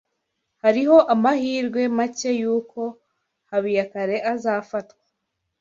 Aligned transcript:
Hariho 0.63 0.97
amahirwe 1.13 1.81
make 1.97 2.29
yuko 2.41 2.81
Habiyakare 3.51 4.17
azafatwa. 4.33 5.03